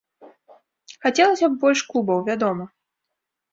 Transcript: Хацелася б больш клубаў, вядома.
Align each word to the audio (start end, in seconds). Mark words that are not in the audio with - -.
Хацелася 1.07 1.47
б 1.53 1.63
больш 1.65 1.79
клубаў, 1.93 2.19
вядома. 2.33 2.69